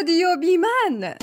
[0.00, 1.14] رادیو بیمن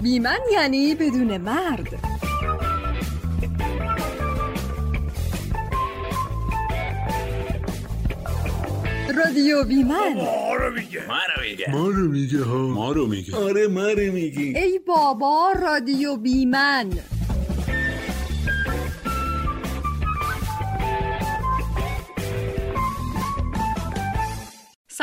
[0.00, 1.88] بیمن یعنی بدون مرد.
[9.16, 11.06] رادیو بیمن ما رو میگه.
[11.08, 11.70] ما رو میگه.
[11.70, 12.58] ما رو میگه ها.
[12.58, 13.36] ما رو میگه.
[13.36, 14.58] آره ما رو میگی.
[14.58, 16.90] ای بابا رادیو بیمن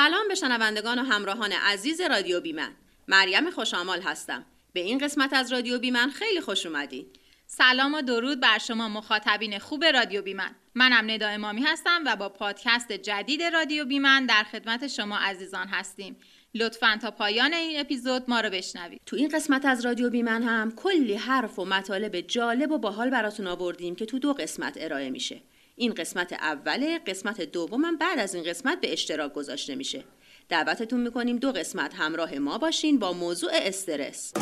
[0.02, 2.72] سلام به شنوندگان و همراهان عزیز رادیو بیمن.
[3.08, 4.46] مریم خوشامال هستم.
[4.74, 7.06] به این قسمت از رادیو بیمن خیلی خوش اومدین.
[7.48, 10.56] سلام و درود بر شما مخاطبین خوب رادیو بیمن.
[10.76, 16.18] منم ندا امامی هستم و با پادکست جدید رادیو بیمن در خدمت شما عزیزان هستیم.
[16.56, 19.02] لطفا تا پایان این اپیزود ما رو بشنوید.
[19.06, 23.48] تو این قسمت از رادیو بیمن هم کلی حرف و مطالب جالب و باحال براتون
[23.48, 25.42] آوردیم که تو دو قسمت ارائه میشه.
[25.76, 30.04] این قسمت اوله قسمت دومم بعد از این قسمت به اشتراک گذاشته میشه.
[30.50, 34.34] دعوتتون می‌کنیم دو قسمت همراه ما باشین با موضوع استرس.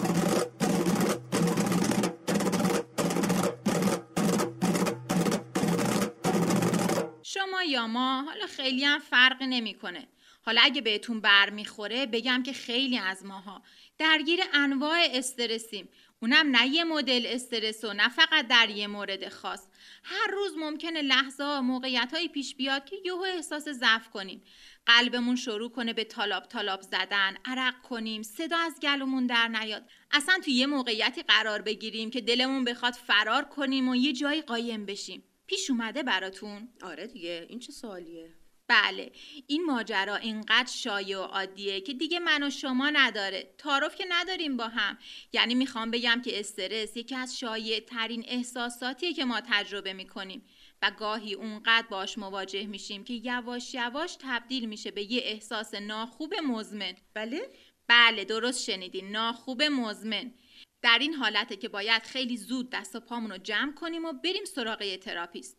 [7.23, 10.08] شما یا ما حالا خیلی هم فرق نمی‌کنه.
[10.42, 13.61] حالا اگه بهتون بر می‌خوره بگم که خیلی از ماها
[13.98, 15.89] درگیر انواع استرسیم.
[16.22, 19.67] اونم نه یه مدل استرس و نه فقط در یه مورد خاص.
[20.04, 24.44] هر روز ممکنه لحظه ها موقعیت های پیش بیاد که یهو احساس ضعف کنیم.
[24.86, 29.90] قلبمون شروع کنه به تالاب تالاب زدن عرق کنیم صدا از گلومون در نیاد.
[30.12, 34.86] اصلا تو یه موقعیتی قرار بگیریم که دلمون بخواد فرار کنیم و یه جایی قایم
[34.86, 35.23] بشیم.
[35.48, 38.39] پیش اومده براتون؟ آره دیگه این چه سوالیه؟
[38.70, 39.12] بله
[39.48, 43.53] این ماجرا اینقدر شایع و عادیه که دیگه من و شما نداره.
[43.58, 44.98] تعارف که نداریم با هم.
[45.34, 50.45] یعنی می‌خوام بگم که استرس یکی از شایع ترین احساساتیه که ما تجربه می‌کنیم.
[50.81, 56.33] و گاهی اونقدر باش مواجه میشیم که یواش یواش تبدیل میشه به یه احساس ناخوب
[56.36, 56.94] مزمن.
[57.14, 57.50] بله؟
[57.88, 59.11] بله درست شنیدین.
[59.11, 60.33] ناخوب مزمن.
[60.82, 64.45] در این حالته که باید خیلی زود دست و پامون رو جمع کنیم و بریم
[64.45, 65.58] سراغ یه تراپیست.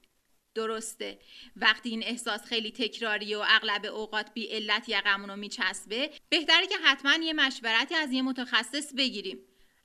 [0.55, 1.19] درسته.
[1.57, 6.77] وقتی این احساس خیلی تکراریه و اغلب اوقات بی علت یقمون رو میچسبه بهتره که
[6.85, 9.39] حتما یه مشورتی از یه متخصص بگیریم.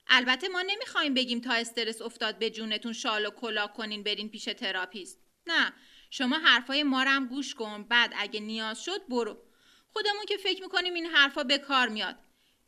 [0.08, 4.44] البته ما نمی‌خوایم بگیم تا استرس افتاد به جونتون شال و کلاه کنین برین پیش
[4.44, 5.20] تراپیست.
[5.46, 5.72] نه.
[6.10, 9.42] شما حرفای ما رو هم گوش کن بعد اگه نیاز شد برو.
[9.92, 12.16] خودمون که فکر می‌کنیم این حرفا به کار میاد.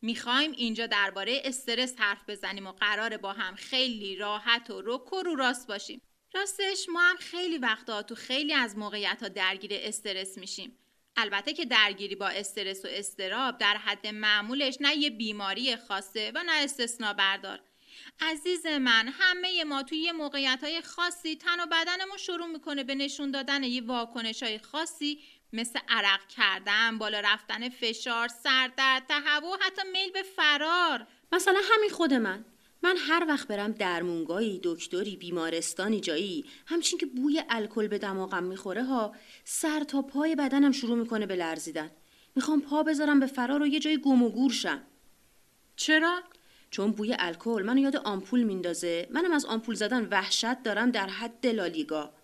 [0.02, 5.22] می‌خوایم اینجا درباره استرس حرف بزنیم و قراره با هم خیلی راحت و رک و
[5.22, 6.02] رو راست باشیم.
[6.34, 10.78] راستش ما هم خیلی وقتا تو خیلی از موقعیت ها درگیر استرس میشیم.
[11.16, 16.42] البته که درگیری با استرس و اضطراب در حد معمولش نه یه بیماری خاصه و
[16.42, 17.60] نه استثنا بردار
[18.20, 22.94] عزیز من همه ما توی یه موقعیت های خاصی تن و بدنمون شروع می‌کنه به
[22.94, 25.20] نشون دادن یه واکنش های خاصی
[25.52, 31.06] مثل عرق کردن، بالا رفتن فشار، سردرد، تهوع حتی میل به فرار.
[31.32, 32.44] مثلا همین خود من.
[32.82, 38.84] من هر وقت برم درمونگاهی دکتری بیمارستانی جایی همچین که بوی الکل به دماغم می‌خوره
[38.84, 41.90] ها سر تا پای بدنم شروع می‌کنه به لرزیدن.
[42.36, 44.82] می‌خوام پا بذارم به فرار و یه جای گم و گور شم.
[45.76, 46.20] چرا؟
[46.70, 49.08] چون بوی الکل منو یاد آمپول میندازه.
[49.10, 52.14] منم از آمپول زدن وحشت دارم در حد لالیگا.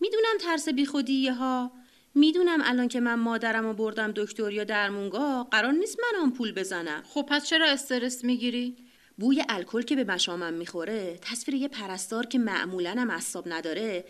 [0.00, 1.72] می‌دونم ترس بیخودیه ها.
[2.14, 7.02] می‌دونم الان که من مادرم و بردم دکتر یا درمونگاه قرار نیست من آمپول بزنم.
[7.06, 8.76] خب پس چرا استرس می‌گیری؟
[9.18, 14.04] بوی الکل که به مشامم می‌خوره تصویر یه پرستار که معمولا هم اصاب نداره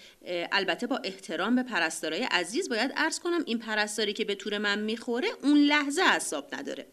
[0.53, 4.79] البته با احترام به پرستارای عزیز باید عرض کنم این پرستاری که به طور من
[4.79, 6.87] می‌خوره اون لحظه اصاب نداره.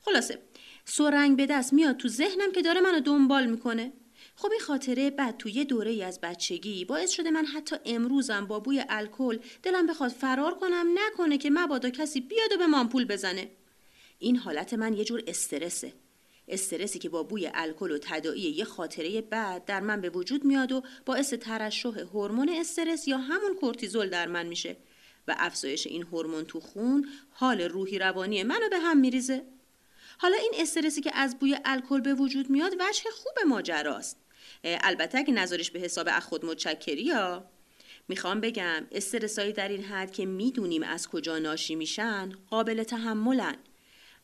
[0.00, 0.38] خلاصه
[0.84, 3.92] سرنگ به دست میاد تو ذهنم که داره منو دنبال می‌کنه.
[4.36, 8.60] خب این خاطره بعد تو یه دوره از بچگی باعث شده من حتی امروزم با
[8.60, 13.50] بوی الکل دلم بخواد فرار کنم نکنه که مبادا کسی بیاد و به مامپول بزنه.
[14.18, 15.92] این حالت من یه جور استرسه.
[16.50, 20.72] استرسی که با بوی الکل و تداعی یه خاطره بعد در من به وجود میاد
[20.72, 24.76] و باعث ترشح هورمون استرس یا همون کورتیزول در من میشه
[25.28, 29.44] و افزایش این هورمون تو خون حال روحی روانی منو به هم میریزه.
[30.18, 34.16] حالا این استرسی که از بوی الکل به وجود میاد وجه خوب ماجراست.
[34.64, 37.12] البته اگه نظرش به حساب از خود متشکری
[38.08, 43.56] می‌خوام بگم استرسایی در این حد که می‌دونیم از کجا ناشی میشن قابل تحملن.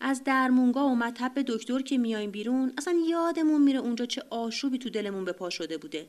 [0.01, 4.91] از درمونگاه و مطب دکتر که میایم بیرون اصلا یادمون میره اونجا چه آشوبی تو
[4.91, 6.09] دلمون به پا شده بوده.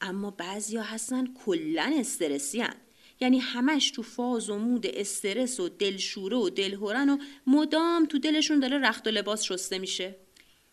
[0.00, 2.74] اما بعضیا هستن کلا استرسی هن.
[3.20, 8.60] یعنی همش تو فاز و مود استرس و دلشوره و دلهورن و مدام تو دلشون
[8.60, 10.16] داره رخت و لباس شسته میشه.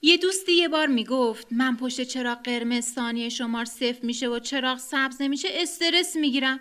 [0.01, 4.77] یه دوستی یه بار می‌گفت من پشت چراغ قرمز ثانیه شمار صفر میشه و چراغ
[4.77, 6.59] سبز نمیشه استرس می‌گیرم.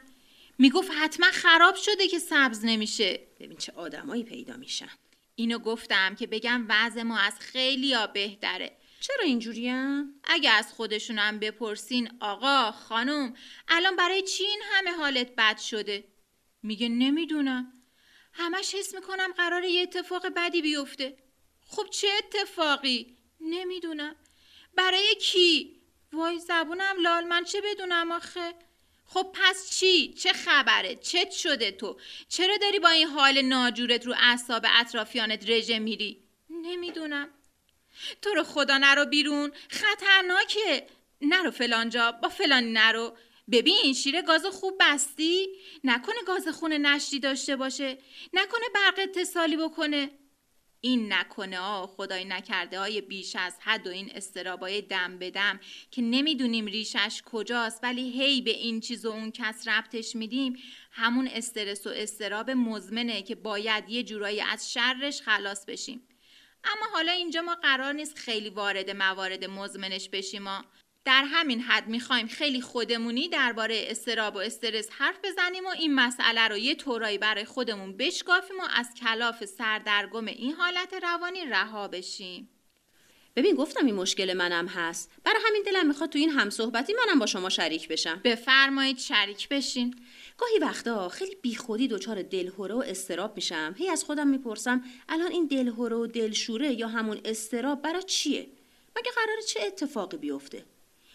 [0.58, 3.20] می‌گفت حتما خراب شده که سبز نمیشه.
[3.40, 4.88] ببین چه آدمایی پیدا میشن.
[5.34, 8.76] اینو گفتم که بگم وضع ما از خیلی ها بهتره.
[9.00, 13.34] چرا اینجوریم؟ اگه از خودشونم بپرسین آقا خانم
[13.68, 16.04] الان برای چی این همه حالت بد شده؟
[16.62, 17.72] میگه نمی‌دونم.
[18.32, 21.16] همش حس می‌کنم قرار یه اتفاق بدی بیفته.
[21.66, 24.16] خب چه اتفاقی؟ نمی‌دونم.
[24.76, 25.82] برای کی؟
[26.12, 28.54] وای زبونم لال من چه بدونم آخه؟
[29.12, 31.96] خب پس چی؟ چه خبره؟ چت شده تو؟
[32.28, 37.28] چرا داری با این حال ناجورت رو اعصاب اطرافیانت رژه میری؟ نمی‌دونم
[38.22, 40.86] تو رو خدا نرو بیرون خطرناکه
[41.20, 43.16] نرو فلانجا با فلانی نرو
[43.50, 45.48] ببین شیر گاز خوب بستی
[45.84, 47.98] نکنه گاز خونه نشتی داشته باشه
[48.32, 50.10] نکنه برق اتصالی بکنه
[50.84, 55.60] این نکنه ها خدای نکرده های بیش از حد و این استرابای دم به دم
[55.90, 60.58] که نمی‌دونیم ریشش کجاست ولی هی به این چیز و اون کس ربطش میدیم.
[60.92, 66.08] همون استرس و استراب مزمنه که باید یه جورایی از شرش خلاص بشیم.
[66.64, 70.64] اما حالا اینجا ما قرار نیست خیلی وارد موارد مزمنش بشیم ما
[71.04, 76.48] در همین حد می‌خوایم خیلی خودمونی درباره استراب و استرس حرف بزنیم و این مسئله
[76.48, 82.48] رو یه طورایی برای خودمون بشکافیم و از کلاف سردرگم این حالت روانی رها بشیم.
[83.36, 85.10] ببین گفتم این مشکل منم هست.
[85.24, 88.20] برای همین دلم می‌خواد تو این همصحبتی منم با شما شریک بشم.
[88.24, 89.94] بفرمایید شریک بشین.
[90.38, 93.74] گاهی وقتا خیلی بیخودی دچار دلهوره و استراب میشم.
[93.78, 98.46] هی از خودم می‌پرسم الان این دلهوره و دلشوره یا همون استراب برای چیه؟
[98.96, 100.64] مگه قراره چه اتفاقی بیفته؟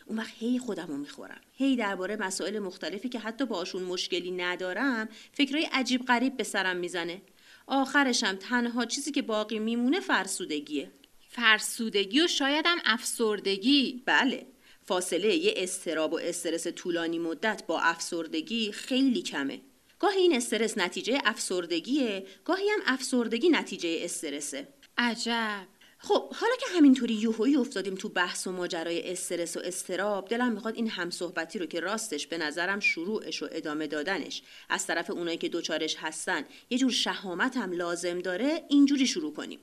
[0.07, 1.41] اون وقت هی خودم رو می‌خورم.
[1.53, 7.21] هی درباره مسائل مختلفی که حتی باشون مشکلی ندارم فکرهای عجیب غریب به سرم می‌زنه.
[7.67, 10.91] آخرشم تنها چیزی که باقی میمونه فرسودگیه.
[11.29, 14.03] فرسودگی و شایدم افسردگی.
[14.05, 14.47] بله.
[14.85, 19.61] فاصله یه استراب و استرس طولانی مدت با افسردگی خیلی کمه.
[19.99, 24.67] گاهی این استرس نتیجه افسردگیه گاهی هم افسردگی نتیجه استرسه.
[24.97, 25.67] عجب.
[25.99, 30.75] خب حالا که همینطوری یوهویی افتادیم تو بحث و ماجرای استرس و استراب دلم می‌خواد
[30.75, 35.49] این همصحبتی رو که راستش به نظرم شروعش و ادامه دادنش از طرف اونایی که
[35.49, 39.59] دوچارش هستن یه جور شهامت هم لازم داره اینجوری شروع کنیم.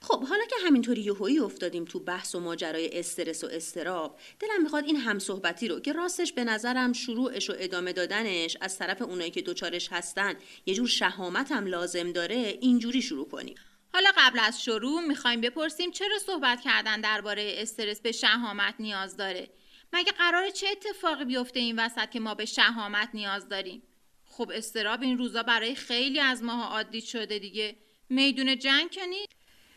[0.00, 4.84] خب حالا که همینطوری یوهویی افتادیم تو بحث و ماجرای استرس و استراب دلم می‌خواد
[4.84, 9.42] این همصحبتی رو که راستش به نظرم شروعش و ادامه دادنش از طرف اونایی که
[9.42, 10.34] دوچارش هستن
[10.66, 13.54] یه جور شهامت هم لازم داره اینجوری شروع کنیم.
[13.94, 19.48] حالا قبل از شروع می‌خوایم بپرسیم چرا صحبت کردن درباره استرس به شهامت نیاز داره؟
[19.92, 23.82] مگه قراره چه اتفاقی بیفته این وسط که ما به شهامت نیاز داریم؟
[24.24, 27.76] خب استراب این روزا برای خیلی از ماها عادی شده دیگه.
[28.08, 29.28] میدون جنگ کنید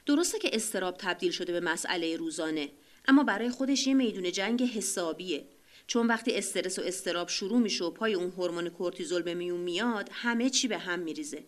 [0.05, 2.71] درسته که استراب تبدیل شده به مسئله روزانه
[3.07, 5.47] اما برای خودش یه میدون جنگ حسابیه.
[5.87, 10.09] چون وقتی استرس و استراب شروع میشه و پای اون هورمون کورتیزول به میون میاد
[10.13, 11.43] همه چی به هم میریزه.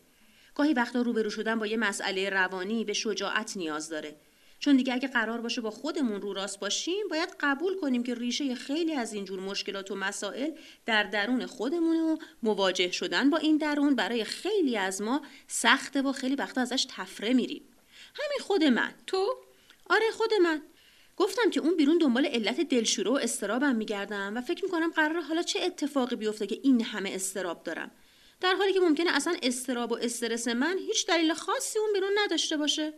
[0.59, 4.15] گاهی وقتا روبرو شدن با یه مسئله روانی به شجاعت نیاز داره.
[4.59, 8.55] چون دیگه اگه قرار باشه با خودمون رو راست باشیم باید قبول کنیم که ریشه
[8.55, 10.51] خیلی از اینجور مشکلات و مسائل
[10.85, 16.11] در درون خودمونه و مواجه شدن با این درون برای خیلی از ما سخته و
[16.11, 17.61] خیلی وقتا ازش تفره میریم.
[18.15, 18.93] همین خود من.
[19.07, 19.35] تو؟
[19.89, 20.61] آره خود من.
[21.17, 25.41] گفتم که اون بیرون دنبال علت دلشوره و استرابم میگردم و فکر می‌کنم قرار حالا
[25.41, 27.91] چه اتفاقی بیفته که این همه استراب دارم.
[28.41, 32.57] در حالی که ممکنه اصلا استراب و استرس من هیچ دلیل خاصی اون بیرون نداشته
[32.57, 32.93] باشه.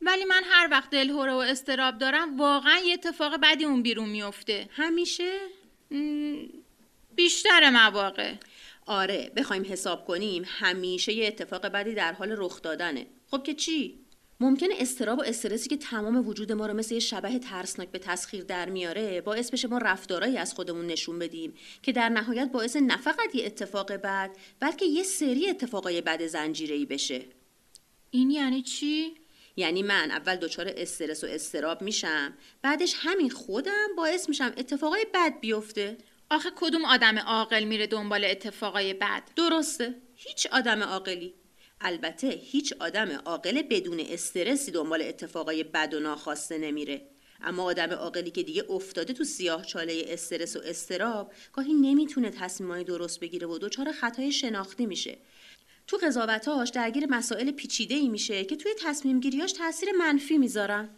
[0.00, 4.68] ولی من هر وقت دلهوره و استراب دارم واقعا یه اتفاق بدی اون بیرون میفته.
[4.70, 5.38] همیشه؟
[7.14, 8.34] بیشتر مواقع.
[8.86, 13.06] آره بخوایم حساب کنیم همیشه یه اتفاق بدی در حال رخ دادنه.
[13.30, 14.03] خب که چی؟
[14.40, 18.44] ممکنه استراب و استرسی که تمام وجود ما رو مثل یه شبه ترسناک به تسخیر
[18.44, 22.96] در میاره باعث بشه ما رفتارایی از خودمون نشون بدیم که در نهایت باعث نه
[22.96, 27.22] فقط یه اتفاق بد بلکه یه سری اتفاقای بد زنجیره‌ای بشه.
[28.10, 29.14] این یعنی چی؟
[29.56, 35.40] یعنی من اول دچار استرس و استراب میشم بعدش همین خودم باعث میشم اتفاقای بد
[35.40, 35.98] بیفته.
[36.30, 39.94] آخه کدوم آدم عاقل میره دنبال اتفاقای بد؟ درسته.
[40.14, 41.34] هیچ آدم عاقلی.
[41.80, 47.08] البته هیچ آدم عاقل بدون استرسی دنبال اتفاقای بد و ناخواسته نمیره.
[47.42, 52.84] اما آدم عاقلی که دیگه افتاده تو سیاه چاله استرس و استراب گاهی نمی‌تونه تصمیمای
[52.84, 55.18] درست بگیره و دچار خطای شناختی میشه.
[55.86, 60.88] تو قضاوتاش درگیر مسائل پیچیده ای میشه که توی تصمیم گیریاش تاثیر منفی می‌ذارن.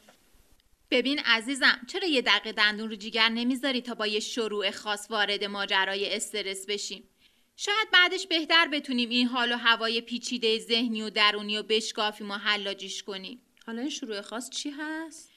[0.91, 5.45] ببین عزیزم چرا یه دقیقه دندون رو جیگر نمی‌ذاری تا با یه شروع خاص وارد
[5.45, 7.09] ماجرای استرس بشیم؟
[7.59, 12.35] شاید بعدش بهتر بتونیم این حال و هوای پیچیده ذهنی و درونی و بشکافیم و
[12.35, 13.43] حلاجیش کنیم.
[13.67, 15.33] حالا این شروع خاص چی هست؟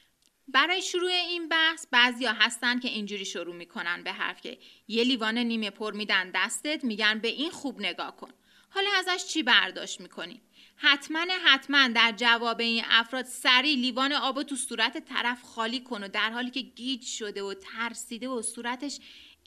[0.47, 4.57] برای شروع این بحث بعضیا هستن که اینجوری شروع می‌کنن به حرف که
[4.87, 8.29] یه لیوان نیمه پر میدن دستت میگن به این خوب نگاه کن.
[8.69, 10.41] حالا ازش چی برداشت می‌کنی
[10.75, 16.07] حتما حتما در جواب این افراد سری لیوان آب تو صورت طرف خالی کن و
[16.07, 18.99] در حالی که گیج شده و ترسیده و صورتش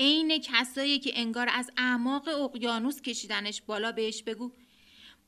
[0.02, 4.52] عین کسایی که انگار از اعماق اقیانوس کشیدنش بالا بهش بگو.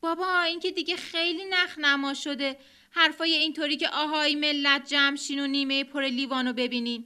[0.00, 2.56] بابا این که دیگه خیلی نخ نما شده.
[2.90, 7.04] حرفای اینطوری که آهای ملت جمشین و نیمه پر لیوانو ببینین.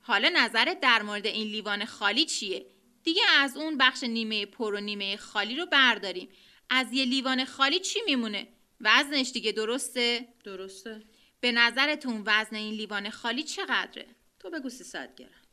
[0.00, 2.66] حالا نظرت در مورد این لیوان خالی چیه؟
[3.04, 6.28] دیگه از اون بخش نیمه پر و نیمه خالی رو برداریم.
[6.70, 8.48] از یه لیوان خالی چی میمونه؟
[8.80, 11.02] وزنش دیگه درسته؟ درسته.
[11.40, 14.06] به نظرتون وزن این لیوان خالی چقدره؟
[14.40, 15.43] تو بگو 300 گرم.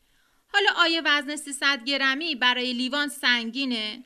[0.54, 4.04] حالا آیا وزن 300 گرمی برای لیوان سنگینه؟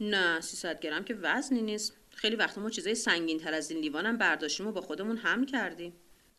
[0.00, 1.96] نه 300 گرم که وزنی نیست.
[2.14, 5.92] خیلی وقتا ما چیزای سنگین تر از این لیوانم برداشتیم و با خودمون حمل کردیم.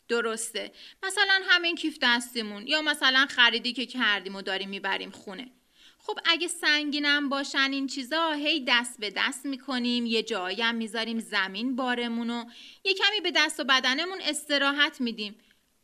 [0.08, 0.72] درسته.
[1.04, 5.52] مثلا همین کیف دستیمون یا مثلا خریدی که کردیم و داریم می‌بریم خونه.
[6.00, 11.20] خب اگه سنگینم باشن این چیزا هی دست به دست می‌کنیم یه جایی هم می‌ذاریم
[11.20, 12.46] زمین بارمون و
[12.84, 15.36] یه کمی به دست و بدنمون استراحت میدیم.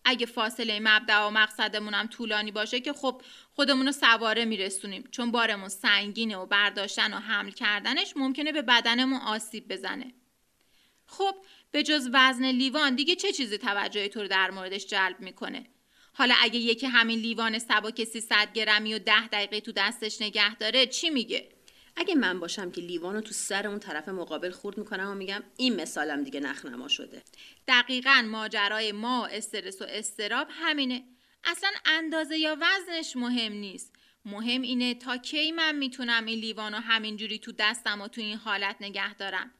[0.06, 3.22] اگه فاصله مبدع و مقصدمون هم طولانی باشه که خب
[3.56, 5.04] خودمون رو سواره میرسونیم.
[5.12, 10.14] چون بارمون سنگینه و برداشتن و حمل کردنش ممکنه به بدنمون آسیب بزنه.
[11.06, 11.36] خب
[11.72, 15.66] به جز وزن لیوان دیگه چه چیزی توجه تو رو در موردش جلب می‌کنه؟
[16.14, 20.88] حالا اگه یکی همین لیوان سبک 300 گرمی و ده دقیقه تو دستش نگه داره
[20.88, 21.50] چی میگه؟
[21.96, 25.82] اگه من باشم که لیوانو تو سر اون طرف مقابل خورد می‌کنم و میگم این
[25.82, 27.22] مثالم دیگه نخنما شده.
[27.68, 31.04] دقیقا ماجرای ما و استرس و استراب همینه.
[31.46, 33.96] اصلا اندازه یا وزنش مهم نیست.
[34.26, 38.76] مهم اینه تا کی من می‌تونم این لیوانو همینجوری تو دستم و تو این حالت
[38.80, 39.52] نگه دارم.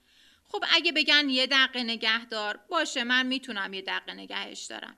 [0.44, 4.98] خب اگه بگن یه دقیقه نگه دار باشه من می‌تونم یه دقیقه نگهش دارم.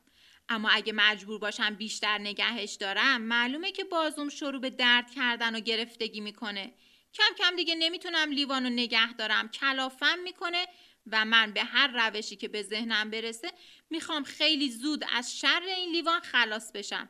[0.49, 5.59] اما اگه مجبور باشم بیشتر نگهش دارم معلومه که بازوم شروع به درد کردن و
[5.59, 6.73] گرفتگی می‌کنه.
[7.13, 9.47] کم کم دیگه نمی‌تونم لیوانو نگه دارم.
[9.47, 10.65] کلافم می‌کنه.
[11.11, 13.51] و من به هر روشی که به ذهنم برسه
[13.89, 17.09] می‌خوام خیلی زود از شر این لیوان خلاص بشم.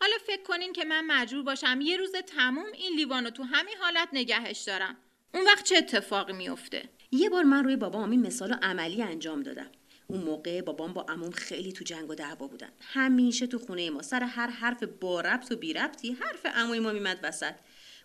[0.00, 4.08] حالا فکر کنین که من مجبور باشم یه روز تموم این لیوانو تو همین حالت
[4.12, 4.96] نگهش دارم.
[5.34, 9.70] اون وقت چه اتفاقی میفته؟ یه بار من روی بابام این مثال عملی انجام دادم.
[10.06, 12.72] اون موقع بابام با عموم خیلی تو جنگ و دعوا بودن.
[12.80, 16.92] همیشه تو خونه ما سر هر حرف با ربط و بی ربطی حرف عموی ما
[16.92, 17.54] میمد وسط.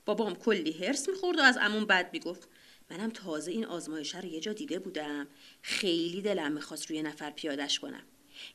[0.05, 2.49] بابام کلی هرس می‌خورد و از عموم بد می‌گفت.
[2.91, 5.27] منم تازه این آزمایش رو یه جا دیده بودم.
[5.61, 8.03] خیلی دلم می‌خواست روی نفر پیادش کنم.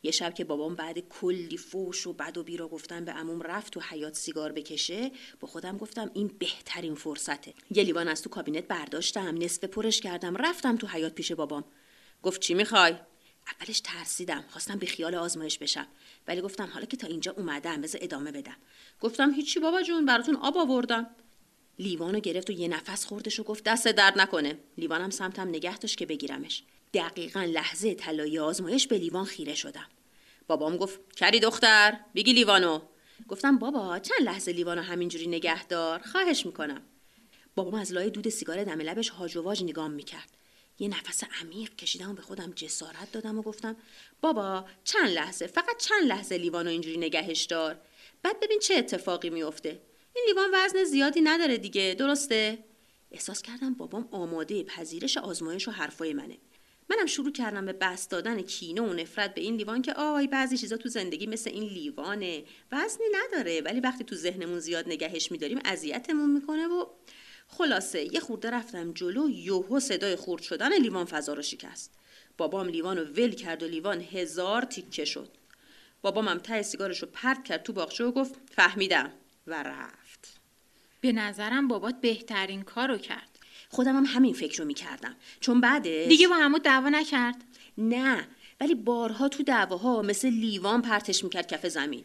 [0.02, 3.72] یه شب که بابام بعد کلی فوش و بد و بیرا گفتن به عموم رفت
[3.72, 7.54] تو حیات سیگار بکشه با خودم گفتم این بهترین فرصته.
[7.70, 11.64] یه لیوان از تو کابینت برداشتم نصف پرش کردم رفتم تو حیات پیش بابام.
[12.22, 12.96] گفت چی می‌خوای؟
[13.60, 15.86] اولش ترسیدم خواستم به خیال آزمایش بشم.
[16.28, 18.56] ولی گفتم حالا که تا اینجا اومدم بذار ادامه بدم.
[19.00, 21.06] گفتم هیچی بابا جون براتون آب آوردم.
[21.78, 24.58] لیوانو گرفت و یه نفس خوردش و گفت دست درد نکنه.
[24.78, 26.62] لیوانم سمتم نگه داشت که بگیرمش.
[26.94, 29.86] دقیقا لحظه طلایی آزمایش به لیوان خیره شدم.
[30.46, 32.80] بابام گفت کری دختر بگی لیوانو.
[33.28, 36.82] گفتم بابا چند لحظه لیوانو همینجوری نگه دار؟ خواهش می‌کنم.
[37.54, 40.30] بابام از لای دود سیگار دم لبش هاج و واج نگام می‌کرد.
[40.78, 43.76] یه نفس عمیق کشیدم و به خودم جسارت دادم و گفتم
[44.20, 47.80] بابا چند لحظه؟ فقط چند لحظه لیوانو اینجوری نگهش دار؟
[48.22, 49.80] بعد ببین چه اتفاقی میفته
[50.16, 51.96] این لیوان وزن زیادی نداره دیگه.
[51.98, 52.58] درسته؟
[53.12, 56.38] احساس کردم بابام آماده پذیرش آزمایش و حرفای منه.
[56.90, 60.58] منم شروع کردم به بست دادن کینه و نفرت به این لیوان که آی بعضی
[60.58, 62.44] چیزا تو زندگی مثل این لیوانه.
[62.72, 66.86] وزنی نداره ولی وقتی تو ذهنمون زیاد نگهش میداریم اذیتمون می‌کنه و
[67.48, 71.94] خلاصه یه خورده رفتم جلو یوهو صدای خورد شدن لیوان فضا رو شکست.
[72.38, 75.28] بابام لیوان رو ول کرد و لیوان هزار تیکه شد.
[76.02, 79.12] بابامم ته سیگارش پرت کرد تو باغچه و گفت فهمیدم
[79.46, 80.03] و رفت.
[81.04, 83.38] به نظرم بابات بهترین کارو کرد.
[83.68, 85.16] خودم هم همین فکر رو می‌کردم.
[85.40, 87.44] چون بعدش دیگه با همو دعوا نکرد.
[87.78, 88.28] نه
[88.60, 92.04] ولی بارها تو دعواها مثل لیوان پرتش می‌کرد کف زمین.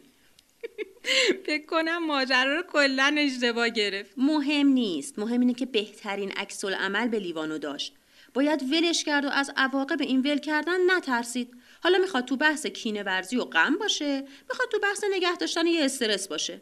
[1.46, 4.10] فکر کنم ماجرا رو کلا اشتباه گرفت.
[4.16, 5.18] مهم نیست.
[5.18, 7.94] مهم اینه که بهترین عکس عمل به لیوانو داشت.
[8.34, 11.54] باید ولش کرد و از عواقب این ول کردن نترسید.
[11.82, 15.84] حالا می‌خواد تو بحث کینه ورزی و غم باشه می‌خواد تو بحث نگه داشتن یه
[15.84, 16.60] استرس باشه.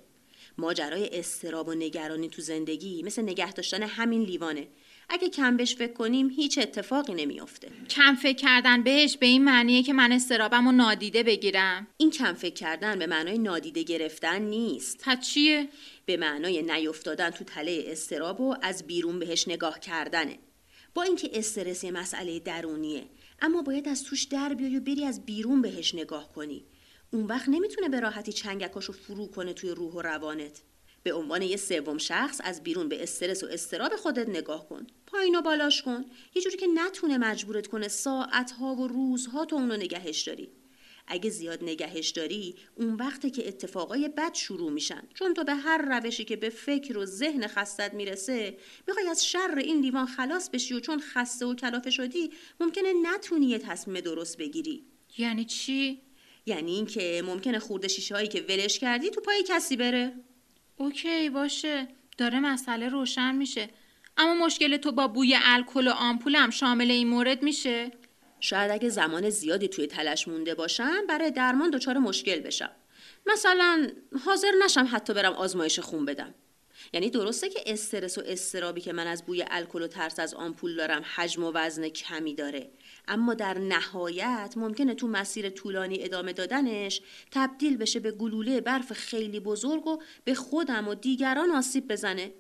[0.59, 4.69] ماجرای استراب و نگرانی تو زندگی مثل نگه داشتن همین لیوانه.
[5.09, 7.69] اگه کم بهش فکر کنیم هیچ اتفاقی نمیافته.
[7.91, 11.87] کم فکر کردن بهش به این معنیه که من استرابم رو نادیده بگیرم.
[11.97, 15.01] این کم فکر کردن به معنای نادیده گرفتن نیست.
[15.05, 15.69] پس چیه؟
[16.07, 20.39] به معنای نیفتادن تو تله استراب و از بیرون بهش نگاه کردنه.
[20.95, 23.05] با اینکه استرس یه مسئله درونیه
[23.41, 26.65] اما باید از توش در بیای و بری از بیرون بهش نگاه کنی.
[27.13, 30.63] اون وقت نمی‌تونه به راحتی چنگکاشو فرو کنه توی روح و روانت.
[31.03, 34.87] به عنوان یه سوم شخص از بیرون به استرس و استراب خودت نگاه کن.
[35.07, 36.05] پایین و بالاش کن.
[36.35, 40.49] یه جوری که نتونه مجبورت کنه ساعتها و روزها تو اونو نگهش داری.
[41.07, 45.03] اگه زیاد نگهش داری اون وقته که اتفاقای بد شروع میشن.
[45.15, 49.55] چون تو به هر روشی که به فکر و ذهن خستت می‌رسه می‌خوای از شر
[49.59, 54.39] این لیوان خلاص بشی و چون خسته و کلافه شدی ممکنه نتونی یه تصمیم درست
[54.39, 54.85] بگیری.
[55.19, 56.08] یعنی چی؟
[56.49, 60.13] یعنی اینکه ممکنه خورده شیشه هایی که ولش کردی تو پای کسی بره.
[60.77, 61.89] اوکی باشه.
[62.19, 63.69] داره مسئله روشن میشه.
[64.17, 67.91] اما مشکل تو با بوی الکل و آمپولم شامل این مورد میشه؟
[68.41, 72.71] شاید اگه زمان زیادی توی تلش مونده باشم برای درمان دچار مشکل بشم.
[73.27, 73.89] مثلا
[74.25, 76.35] حاضر نشم حتی برم آزمایش خون بدم.
[76.93, 80.77] یعنی درسته که استرس و استرابی که من از بوی الکل و ترس از آمپول
[80.77, 82.71] دارم حجم و وزن کمی داره.
[83.09, 89.41] اما در نهایت ممکنه تو مسیر طولانی ادامه دادنش تبدیل بشه به گلوله برف خیلی
[89.41, 92.33] بزرگ و به خودم و دیگران آسیب بزنه.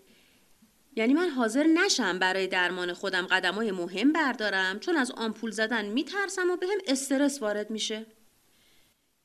[0.96, 6.50] یعنی من حاضر نشم برای درمان خودم قدمای مهم بردارم چون از آمپول زدن میترسم
[6.50, 8.06] و به هم استرس وارد میشه.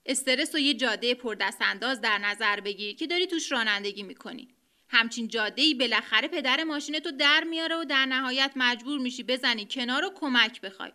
[0.05, 4.53] استرس و یه جاده پردست انداز در نظر بگیر که داری توش رانندگی می‌کنی.
[4.94, 9.68] همچین جاده ای بالاخره پدر ماشین تو در میاره و در نهایت مجبور میشی بزنی
[9.72, 10.92] کنار و کمک بخوای.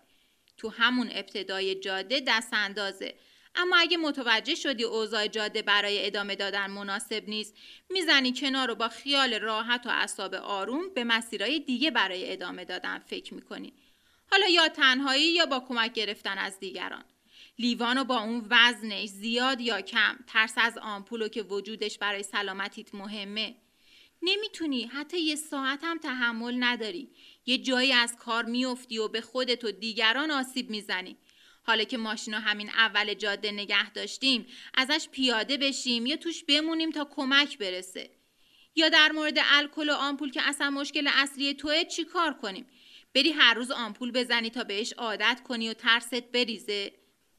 [0.57, 3.14] تو همون ابتدای جاده دست اندازه
[3.55, 7.55] اما اگه متوجه شدی اوضاع جاده برای ادامه دادن مناسب نیست
[7.90, 12.99] می‌زنی کنار رو با خیال راحت و اعصاب آروم به مسیرهای دیگه برای ادامه دادن
[12.99, 13.73] فکر می‌کنی.
[14.31, 17.05] حالا یا تنهایی یا با کمک گرفتن از دیگران.
[17.59, 23.55] لیوانو با اون وزنش زیاد یا کم ترس از آمپولو که وجودش برای سلامتیت مهمه.
[24.22, 24.84] نمی‌تونی.
[24.84, 27.10] حتی یه ساعت هم تحمل نداری.
[27.46, 31.16] یه جایی از کار میافتی و به خودت و دیگران آسیب می‌زنی.
[31.62, 36.90] حالا که ماشین رو همین اول جاده نگه داشتیم ازش پیاده بشیم یا توش بمونیم
[36.90, 38.10] تا کمک برسه.
[38.76, 42.66] یا در مورد الکل و آمپول که اصلا مشکل اصلی توه چی کار کنیم؟
[43.14, 46.92] بری هر روز آمپول بزنی تا بهش عادت کنی و ترست بریزه.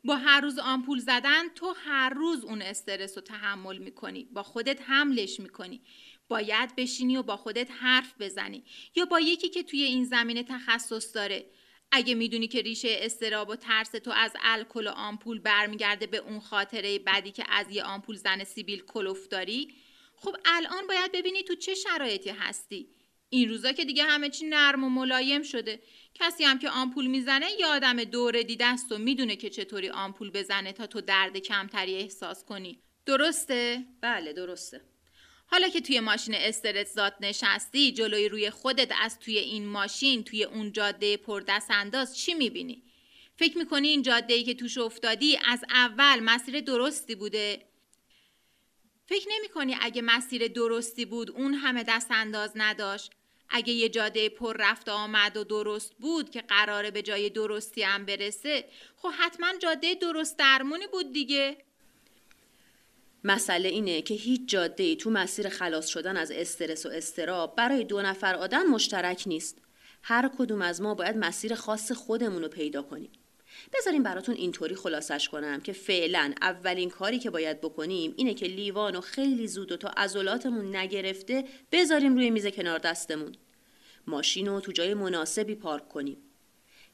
[0.03, 4.23] با هر روز آمپول زدن تو هر روز اون استرس رو تحمل می‌کنی.
[4.31, 5.81] با خودت حملش می‌کنی.
[6.29, 8.63] باید بشینی و با خودت حرف بزنی.
[8.95, 11.45] یا با یکی که توی این زمینه تخصص داره.
[11.91, 16.39] اگه می‌دونی که ریشه استراب و ترس تو از الکل و آمپول برمیگرده به اون
[16.39, 19.73] خاطره بدی که از یه آمپول زن سیبیل کلوف داری
[20.15, 22.87] خب الان باید ببینی تو چه شرایطی هستی.
[23.29, 25.81] این روزا که دیگه همه چی نرم و ملایم شده.
[26.13, 30.31] کسی هم که آمپول می‌زنه یه آدم دوره دیده است و می‌دونه که چطوری آمپول
[30.31, 32.79] بزنه تا تو درد کمتری احساس کنی.
[33.05, 34.88] درسته؟ بله درسته.
[35.51, 40.43] حالا که توی ماشین استرس زاد نشستی جلوی روی خودت از توی این ماشین توی
[40.43, 42.83] اون جاده پردست انداز چی می‌بینی؟
[43.37, 47.65] فکر می‌کنی این جاده ای که توش افتادی از اول مسیر درستی بوده؟
[49.05, 53.11] فکر نمی کنی اگه مسیر درستی بود اون همه دست انداز نداشت؟
[53.49, 58.05] اگه یه جاده پر رفت آمد و درست بود که قراره به جای درستی هم
[58.05, 61.57] برسه خب حتما جاده درست درمونی بود دیگه
[63.23, 67.83] مسئله اینه که هیچ جاده ای تو مسیر خلاص شدن از استرس و استراب برای
[67.83, 69.57] دو نفر آدم مشترک نیست.
[70.03, 73.11] هر کدوم از ما باید مسیر خاص خودمون رو پیدا کنیم.
[73.73, 78.95] بذاریم براتون اینطوری خلاصش کنم که فعلا اولین کاری که باید بکنیم اینه که لیوان
[78.95, 83.35] و خیلی زود و تا عضلاتمون نگرفته بذاریم روی میز کنار دستمون.
[84.07, 86.17] ماشین رو تو جای مناسبی پارک کنیم.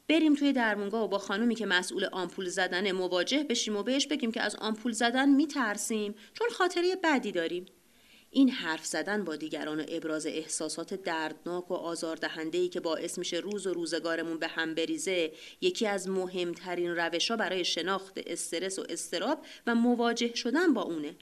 [0.07, 4.31] بریم توی درمونگاه و با خانومی که مسئول آمپول زدن مواجه بشیم و بهش بگیم
[4.31, 7.65] که از آمپول زدن میترسیم چون خاطره بدی داریم.
[8.29, 13.67] این حرف زدن با دیگران و ابراز احساسات دردناک و آزاردهنده که باعث میشه روز
[13.67, 19.45] و روزگارمون به هم بریزه یکی از مهمترین روش ها برای شناخت استرس و استراب
[19.67, 21.15] و مواجه شدن با اونه.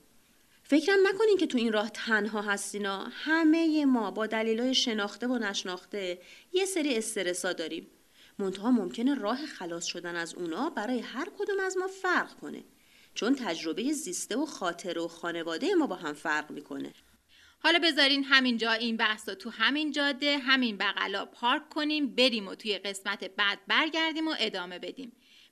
[0.64, 6.20] فکرم نکنین که تو این راه تنها هستینا همه ما با دلیلای شناخته و نشناخته
[6.54, 7.88] یه سری استرسا داریم.
[8.40, 12.64] منتها ممکنه راه خلاص شدن از اونا برای هر کدوم از ما فرق کنه.
[13.14, 16.94] چون تجربه زیسته و خاطر و خانواده ما با هم فرق می‌کنه.
[17.60, 22.56] حالا بذارین همینجا این بحث رو تو همین جاده همین بغلا پارک کنیم بریم و
[22.56, 25.12] توی قسمت بعد برگردیم و ادامه بدیم.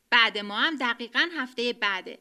[0.10, 2.20] بعد ما هم دقیقا هفته بعده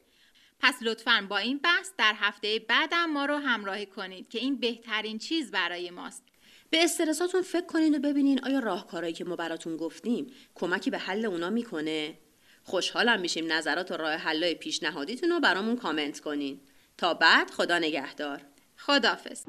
[0.61, 5.19] پس لطفا با این بحث در هفته بعدم ما رو همراهی کنید که این بهترین
[5.19, 6.30] چیز برای ماست.
[6.71, 11.27] به استرساتون فکر کنید و ببینین آیا راهکارهایی که ما براتون گفتیم کمکی به حل
[11.27, 12.19] اونا می‌کنه؟
[12.63, 16.61] خوشحالم میشیم نظرات و راه حلای پیشنهادیتون رو برامون کامنت کنین.
[16.99, 18.41] تا بعد خدا نگهدار.
[18.77, 19.45] خدافظ